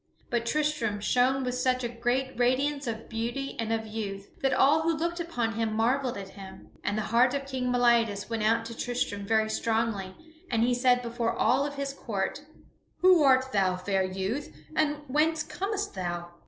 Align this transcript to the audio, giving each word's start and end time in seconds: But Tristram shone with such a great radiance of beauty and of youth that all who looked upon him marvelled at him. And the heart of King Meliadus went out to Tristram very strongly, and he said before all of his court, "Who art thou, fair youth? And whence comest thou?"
But 0.31 0.47
Tristram 0.47 0.99
shone 0.99 1.43
with 1.43 1.53
such 1.53 1.83
a 1.83 1.87
great 1.87 2.33
radiance 2.35 2.87
of 2.87 3.07
beauty 3.07 3.55
and 3.59 3.71
of 3.71 3.85
youth 3.85 4.31
that 4.41 4.51
all 4.51 4.81
who 4.81 4.95
looked 4.97 5.19
upon 5.19 5.53
him 5.53 5.75
marvelled 5.75 6.17
at 6.17 6.29
him. 6.29 6.69
And 6.83 6.97
the 6.97 7.03
heart 7.13 7.35
of 7.35 7.45
King 7.45 7.67
Meliadus 7.71 8.27
went 8.27 8.41
out 8.41 8.65
to 8.65 8.75
Tristram 8.75 9.27
very 9.27 9.47
strongly, 9.47 10.15
and 10.49 10.63
he 10.63 10.73
said 10.73 11.03
before 11.03 11.33
all 11.35 11.67
of 11.67 11.75
his 11.75 11.93
court, 11.93 12.41
"Who 13.01 13.21
art 13.21 13.51
thou, 13.51 13.75
fair 13.75 14.01
youth? 14.03 14.51
And 14.75 15.03
whence 15.07 15.43
comest 15.43 15.93
thou?" 15.93 16.29